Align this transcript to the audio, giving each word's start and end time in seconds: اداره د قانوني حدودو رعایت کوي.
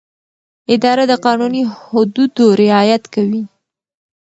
اداره 0.73 1.03
د 1.11 1.13
قانوني 1.25 1.61
حدودو 1.85 2.45
رعایت 2.61 3.03
کوي. 3.13 3.43